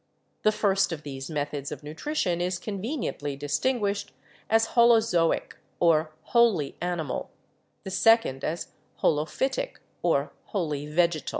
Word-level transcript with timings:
The 0.41 0.51
first 0.51 0.91
of 0.91 1.03
these 1.03 1.29
methods 1.29 1.71
of 1.71 1.83
nutrition 1.83 2.41
is 2.41 2.57
conveniently 2.57 3.35
distinguished 3.35 4.11
as 4.49 4.65
holo 4.73 4.99
zoic, 4.99 5.51
or 5.79 6.11
wholly 6.23 6.75
animal, 6.81 7.29
the 7.83 7.91
second 7.91 8.43
as 8.43 8.69
holophytic, 9.03 9.73
or 10.01 10.31
wholly 10.45 10.87
vegetal. 10.87 11.29